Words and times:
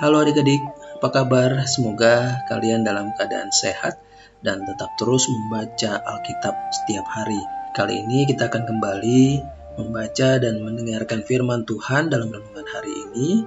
Halo 0.00 0.24
adik-adik. 0.24 0.64
Apa 0.96 1.12
kabar? 1.12 1.68
Semoga 1.68 2.40
kalian 2.48 2.88
dalam 2.88 3.12
keadaan 3.12 3.52
sehat 3.52 4.00
dan 4.40 4.64
tetap 4.64 4.96
terus 4.96 5.28
membaca 5.28 6.00
Alkitab 6.00 6.56
setiap 6.72 7.04
hari. 7.04 7.36
Kali 7.76 8.08
ini 8.08 8.24
kita 8.24 8.48
akan 8.48 8.64
kembali 8.64 9.44
membaca 9.76 10.40
dan 10.40 10.64
mendengarkan 10.64 11.20
firman 11.20 11.68
Tuhan 11.68 12.08
dalam 12.08 12.32
renungan 12.32 12.64
hari 12.64 12.96
ini 13.12 13.44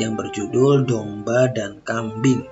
yang 0.00 0.16
berjudul 0.16 0.88
Domba 0.88 1.52
dan 1.52 1.84
Kambing. 1.84 2.48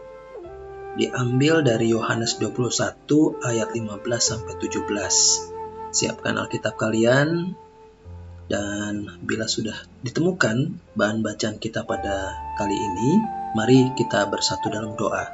Diambil 1.00 1.64
dari 1.64 1.96
Yohanes 1.96 2.36
21 2.36 3.40
ayat 3.40 3.72
15 3.72 4.04
sampai 4.20 4.52
17. 4.60 5.96
Siapkan 5.96 6.36
Alkitab 6.36 6.76
kalian 6.76 7.56
dan 8.50 9.06
bila 9.22 9.46
sudah 9.46 9.78
ditemukan 10.02 10.74
bahan 10.98 11.22
bacaan 11.22 11.62
kita 11.62 11.86
pada 11.86 12.34
kali 12.58 12.74
ini, 12.74 13.10
mari 13.54 13.94
kita 13.94 14.26
bersatu 14.26 14.74
dalam 14.74 14.98
doa. 14.98 15.30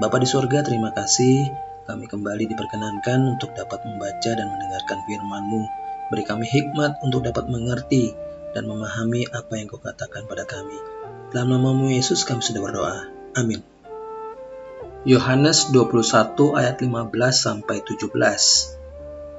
Bapa 0.00 0.16
di 0.16 0.24
surga, 0.24 0.64
terima 0.64 0.96
kasih 0.96 1.52
kami 1.84 2.08
kembali 2.08 2.48
diperkenankan 2.48 3.36
untuk 3.36 3.52
dapat 3.52 3.84
membaca 3.84 4.30
dan 4.32 4.48
mendengarkan 4.48 5.04
firman-Mu. 5.04 5.62
Beri 6.08 6.24
kami 6.24 6.48
hikmat 6.48 7.04
untuk 7.04 7.28
dapat 7.28 7.52
mengerti 7.52 8.16
dan 8.56 8.64
memahami 8.66 9.28
apa 9.28 9.60
yang 9.60 9.68
Kau 9.68 9.78
katakan 9.78 10.24
pada 10.24 10.48
kami. 10.48 10.74
Dalam 11.30 11.52
namamu 11.52 11.92
Yesus 11.92 12.24
kami 12.24 12.40
sudah 12.40 12.64
berdoa. 12.64 12.96
Amin. 13.36 13.60
Yohanes 15.04 15.68
21 15.74 16.56
ayat 16.56 16.80
15 16.80 17.12
sampai 17.36 17.84
17. 17.84 18.79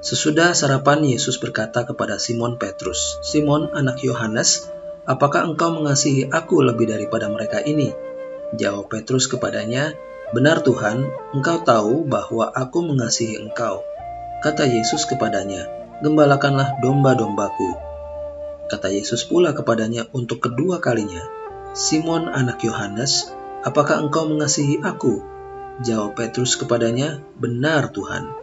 Sesudah 0.02 0.50
sarapan, 0.50 1.06
Yesus 1.06 1.38
berkata 1.38 1.86
kepada 1.86 2.18
Simon 2.18 2.58
Petrus, 2.58 3.22
"Simon, 3.22 3.70
anak 3.70 4.02
Yohanes, 4.02 4.66
apakah 5.06 5.46
engkau 5.46 5.70
mengasihi 5.70 6.26
aku 6.26 6.58
lebih 6.58 6.90
daripada 6.90 7.30
mereka 7.30 7.62
ini?" 7.62 7.94
Jawab 8.58 8.90
Petrus 8.90 9.30
kepadanya, 9.30 9.94
"Benar 10.34 10.66
Tuhan, 10.66 11.06
engkau 11.38 11.62
tahu 11.62 12.02
bahwa 12.10 12.50
aku 12.50 12.82
mengasihi 12.82 13.38
engkau." 13.46 13.86
Kata 14.42 14.66
Yesus 14.66 15.06
kepadanya, 15.06 15.70
"Gembalakanlah 16.02 16.82
domba-dombaku." 16.82 17.70
Kata 18.74 18.90
Yesus 18.90 19.22
pula 19.22 19.54
kepadanya 19.54 20.10
untuk 20.10 20.42
kedua 20.42 20.82
kalinya, 20.82 21.22
"Simon, 21.78 22.26
anak 22.26 22.58
Yohanes, 22.66 23.30
apakah 23.62 24.02
engkau 24.02 24.26
mengasihi 24.26 24.82
aku?" 24.82 25.22
Jawab 25.86 26.18
Petrus 26.18 26.58
kepadanya, 26.58 27.22
"Benar 27.38 27.94
Tuhan." 27.94 28.42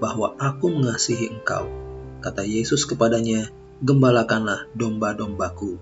bahwa 0.00 0.34
aku 0.40 0.72
mengasihi 0.72 1.28
engkau. 1.30 1.68
Kata 2.24 2.42
Yesus 2.42 2.88
kepadanya, 2.88 3.52
gembalakanlah 3.84 4.66
domba-dombaku. 4.72 5.76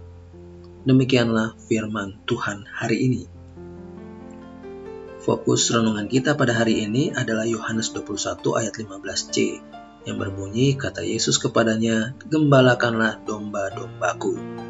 Demikianlah 0.84 1.54
firman 1.70 2.19
Tuhan 2.26 2.66
hari 2.69 3.06
ini. 3.06 3.22
Fokus 5.22 5.70
renungan 5.70 6.06
kita 6.06 6.34
pada 6.34 6.54
hari 6.54 6.82
ini 6.82 7.10
adalah 7.15 7.47
Yohanes 7.47 7.91
21 7.94 8.38
ayat 8.59 8.75
15c 8.75 9.37
yang 10.09 10.16
berbunyi 10.16 10.78
kata 10.78 11.04
Yesus 11.04 11.37
kepadanya, 11.37 12.16
gembalakanlah 12.31 13.21
domba-dombaku. 13.28 14.67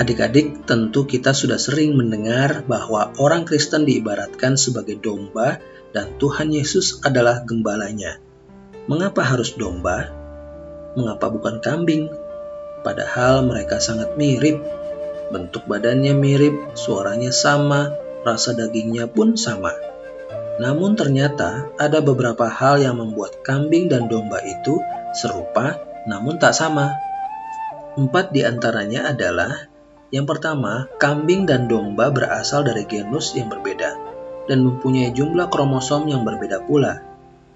Adik-adik, 0.00 0.64
tentu 0.64 1.04
kita 1.04 1.36
sudah 1.36 1.60
sering 1.60 1.92
mendengar 1.92 2.64
bahwa 2.64 3.12
orang 3.20 3.44
Kristen 3.44 3.84
diibaratkan 3.84 4.56
sebagai 4.56 4.96
domba 4.96 5.60
dan 5.92 6.16
Tuhan 6.16 6.56
Yesus 6.56 7.04
adalah 7.04 7.44
gembalanya. 7.44 8.16
Mengapa 8.88 9.20
harus 9.20 9.52
domba? 9.60 10.08
Mengapa 10.96 11.28
bukan 11.28 11.60
kambing? 11.60 12.08
Padahal 12.80 13.44
mereka 13.44 13.76
sangat 13.76 14.16
mirip. 14.16 14.64
Bentuk 15.36 15.68
badannya 15.68 16.16
mirip, 16.16 16.80
suaranya 16.80 17.28
sama, 17.28 17.92
rasa 18.24 18.56
dagingnya 18.56 19.04
pun 19.04 19.36
sama. 19.36 19.76
Namun 20.64 20.96
ternyata 20.96 21.68
ada 21.76 22.00
beberapa 22.00 22.48
hal 22.48 22.80
yang 22.80 22.96
membuat 22.96 23.44
kambing 23.44 23.92
dan 23.92 24.08
domba 24.08 24.40
itu 24.48 24.80
serupa 25.12 25.76
namun 26.08 26.40
tak 26.40 26.56
sama. 26.56 26.88
Empat 28.00 28.32
di 28.32 28.48
antaranya 28.48 29.12
adalah 29.12 29.69
yang 30.10 30.26
pertama, 30.26 30.90
kambing 30.98 31.46
dan 31.46 31.70
domba 31.70 32.10
berasal 32.10 32.66
dari 32.66 32.82
genus 32.86 33.34
yang 33.38 33.46
berbeda 33.46 33.94
dan 34.50 34.66
mempunyai 34.66 35.14
jumlah 35.14 35.46
kromosom 35.46 36.10
yang 36.10 36.26
berbeda 36.26 36.66
pula. 36.66 37.06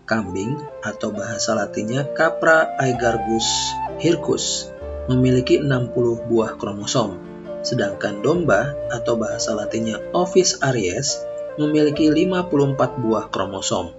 Kambing 0.06 0.60
atau 0.84 1.10
bahasa 1.10 1.56
latinnya 1.58 2.06
Capra 2.14 2.78
aegargus 2.78 3.72
hircus 3.98 4.70
memiliki 5.10 5.58
60 5.58 6.30
buah 6.30 6.54
kromosom, 6.54 7.18
sedangkan 7.66 8.22
domba 8.22 8.76
atau 8.92 9.16
bahasa 9.18 9.56
latinnya 9.56 9.98
Ovis 10.14 10.60
aries 10.62 11.18
memiliki 11.58 12.06
54 12.06 13.02
buah 13.02 13.32
kromosom. 13.34 13.90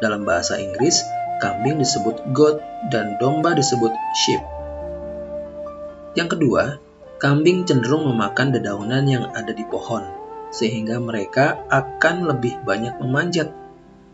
Dalam 0.00 0.28
bahasa 0.28 0.60
Inggris, 0.60 1.00
kambing 1.40 1.80
disebut 1.80 2.20
goat 2.36 2.60
dan 2.92 3.16
domba 3.16 3.56
disebut 3.56 3.92
sheep. 4.16 4.42
Yang 6.18 6.36
kedua, 6.36 6.82
kambing 7.20 7.68
cenderung 7.68 8.08
memakan 8.08 8.48
dedaunan 8.48 9.04
yang 9.04 9.28
ada 9.36 9.52
di 9.52 9.68
pohon, 9.68 10.00
sehingga 10.48 10.96
mereka 10.96 11.60
akan 11.68 12.24
lebih 12.24 12.64
banyak 12.64 12.96
memanjat. 12.96 13.52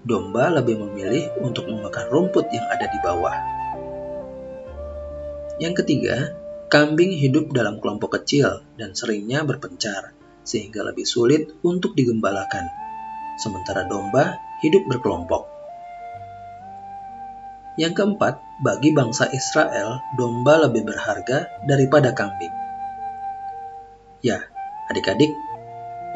Domba 0.02 0.50
lebih 0.50 0.82
memilih 0.82 1.30
untuk 1.38 1.70
memakan 1.70 2.06
rumput 2.10 2.50
yang 2.50 2.66
ada 2.66 2.90
di 2.90 2.98
bawah. 2.98 3.36
Yang 5.62 5.86
ketiga, 5.86 6.34
kambing 6.66 7.14
hidup 7.14 7.54
dalam 7.54 7.78
kelompok 7.78 8.18
kecil 8.22 8.66
dan 8.74 8.98
seringnya 8.98 9.46
berpencar, 9.46 10.10
sehingga 10.42 10.82
lebih 10.82 11.06
sulit 11.06 11.54
untuk 11.62 11.94
digembalakan. 11.94 12.66
Sementara 13.38 13.86
domba 13.86 14.34
hidup 14.66 14.82
berkelompok. 14.90 15.46
Yang 17.78 18.02
keempat, 18.02 18.42
bagi 18.66 18.90
bangsa 18.90 19.30
Israel, 19.30 20.02
domba 20.18 20.58
lebih 20.66 20.90
berharga 20.90 21.54
daripada 21.68 22.10
kambing. 22.10 22.65
Ya, 24.24 24.48
adik-adik, 24.88 25.32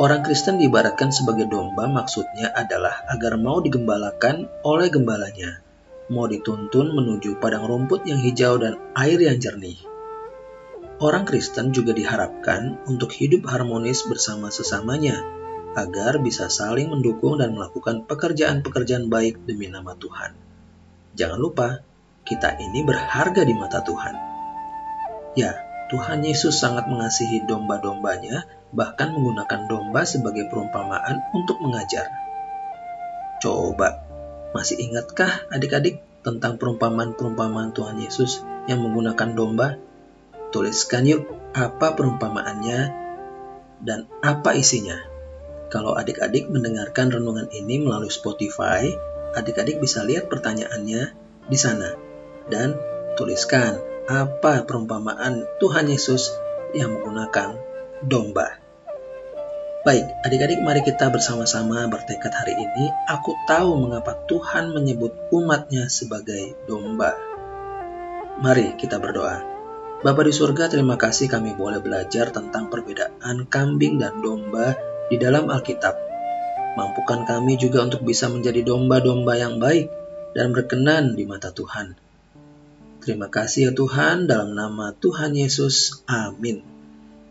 Orang 0.00 0.24
Kristen 0.24 0.56
diibaratkan 0.56 1.12
sebagai 1.12 1.44
domba 1.44 1.84
maksudnya 1.84 2.48
adalah 2.56 3.04
agar 3.12 3.36
mau 3.36 3.60
digembalakan 3.60 4.48
oleh 4.64 4.88
gembalanya, 4.88 5.60
mau 6.08 6.24
dituntun 6.24 6.96
menuju 6.96 7.36
padang 7.36 7.68
rumput 7.68 8.08
yang 8.08 8.16
hijau 8.16 8.56
dan 8.56 8.80
air 8.96 9.20
yang 9.20 9.36
jernih. 9.36 9.76
Orang 11.04 11.28
Kristen 11.28 11.76
juga 11.76 11.92
diharapkan 11.92 12.80
untuk 12.88 13.12
hidup 13.12 13.44
harmonis 13.44 14.08
bersama 14.08 14.48
sesamanya, 14.48 15.20
agar 15.76 16.16
bisa 16.24 16.48
saling 16.48 16.88
mendukung 16.88 17.36
dan 17.36 17.52
melakukan 17.52 18.08
pekerjaan-pekerjaan 18.08 19.12
baik 19.12 19.44
demi 19.44 19.68
nama 19.68 19.92
Tuhan. 20.00 20.32
Jangan 21.12 21.36
lupa, 21.36 21.84
kita 22.24 22.56
ini 22.56 22.88
berharga 22.88 23.44
di 23.44 23.52
mata 23.52 23.84
Tuhan. 23.84 24.16
Ya, 25.36 25.69
Tuhan 25.90 26.22
Yesus 26.22 26.54
sangat 26.54 26.86
mengasihi 26.86 27.42
domba-dombanya 27.50 28.46
bahkan 28.70 29.10
menggunakan 29.10 29.66
domba 29.66 30.06
sebagai 30.06 30.46
perumpamaan 30.46 31.18
untuk 31.34 31.58
mengajar. 31.58 32.06
Coba, 33.42 34.06
masih 34.54 34.78
ingatkah 34.78 35.50
adik-adik 35.50 35.98
tentang 36.22 36.62
perumpamaan-perumpamaan 36.62 37.74
Tuhan 37.74 37.98
Yesus 37.98 38.46
yang 38.70 38.86
menggunakan 38.86 39.34
domba? 39.34 39.82
Tuliskan 40.54 41.10
yuk 41.10 41.26
apa 41.58 41.98
perumpamaannya 41.98 42.80
dan 43.82 44.06
apa 44.22 44.54
isinya. 44.54 44.94
Kalau 45.74 45.98
adik-adik 45.98 46.50
mendengarkan 46.50 47.10
renungan 47.10 47.50
ini 47.50 47.82
melalui 47.82 48.10
Spotify, 48.10 48.94
adik-adik 49.34 49.82
bisa 49.82 50.06
lihat 50.06 50.30
pertanyaannya 50.30 51.14
di 51.50 51.58
sana 51.58 51.94
dan 52.46 52.78
tuliskan 53.14 53.89
apa 54.08 54.64
perumpamaan 54.64 55.44
Tuhan 55.58 55.90
Yesus 55.90 56.32
yang 56.72 56.96
menggunakan 56.96 57.58
domba. 58.06 58.60
Baik, 59.80 60.04
adik-adik 60.28 60.60
mari 60.60 60.84
kita 60.84 61.08
bersama-sama 61.08 61.88
bertekad 61.88 62.32
hari 62.36 62.52
ini. 62.52 62.92
Aku 63.08 63.32
tahu 63.48 63.80
mengapa 63.80 64.12
Tuhan 64.28 64.76
menyebut 64.76 65.16
umatnya 65.32 65.88
sebagai 65.88 66.52
domba. 66.68 67.16
Mari 68.44 68.76
kita 68.76 69.00
berdoa. 69.00 69.40
Bapa 70.00 70.20
di 70.24 70.32
surga, 70.32 70.68
terima 70.68 71.00
kasih 71.00 71.28
kami 71.28 71.56
boleh 71.56 71.80
belajar 71.80 72.28
tentang 72.28 72.68
perbedaan 72.68 73.48
kambing 73.48 74.00
dan 74.00 74.20
domba 74.20 74.76
di 75.08 75.16
dalam 75.16 75.48
Alkitab. 75.48 75.96
Mampukan 76.76 77.24
kami 77.24 77.56
juga 77.56 77.84
untuk 77.84 78.04
bisa 78.04 78.28
menjadi 78.28 78.60
domba-domba 78.64 79.36
yang 79.36 79.60
baik 79.60 79.88
dan 80.36 80.52
berkenan 80.52 81.16
di 81.16 81.24
mata 81.24 81.52
Tuhan. 81.52 82.09
Terima 83.00 83.32
kasih 83.32 83.60
ya 83.68 83.72
Tuhan, 83.72 84.28
dalam 84.28 84.52
nama 84.52 84.92
Tuhan 84.92 85.32
Yesus. 85.32 86.04
Amin. 86.04 86.60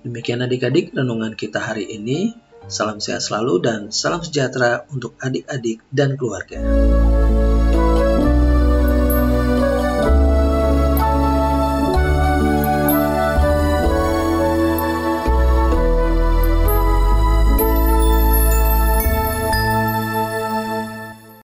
Demikian 0.01 0.41
adik-adik 0.41 0.97
renungan 0.97 1.37
kita 1.37 1.61
hari 1.61 1.85
ini. 1.85 2.33
Salam 2.65 2.97
sehat 2.97 3.21
selalu 3.21 3.53
dan 3.61 3.79
salam 3.93 4.25
sejahtera 4.25 4.89
untuk 4.89 5.13
adik-adik 5.21 5.85
dan 5.93 6.17
keluarga. 6.17 6.61